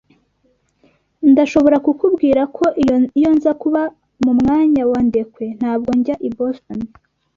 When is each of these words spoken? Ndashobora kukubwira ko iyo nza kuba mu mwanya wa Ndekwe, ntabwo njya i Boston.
Ndashobora 1.31 1.77
kukubwira 1.85 2.41
ko 2.55 2.65
iyo 3.19 3.29
nza 3.37 3.51
kuba 3.61 3.81
mu 4.23 4.31
mwanya 4.39 4.81
wa 4.91 4.99
Ndekwe, 5.07 5.45
ntabwo 5.59 5.89
njya 5.99 6.15
i 6.27 6.29
Boston. 6.37 6.79